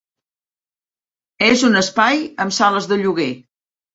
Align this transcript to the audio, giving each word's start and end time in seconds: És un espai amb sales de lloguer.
És 1.49 1.65
un 1.69 1.77
espai 1.83 2.25
amb 2.45 2.57
sales 2.61 2.91
de 2.93 3.01
lloguer. 3.03 3.29